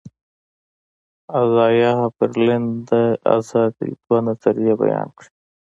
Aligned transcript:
ازایا 1.41 1.93
برلین 2.17 2.63
د 2.89 2.91
آزادي 3.35 3.89
دوه 4.03 4.19
نظریې 4.27 4.73
بیان 4.81 5.07
کړې. 5.17 5.29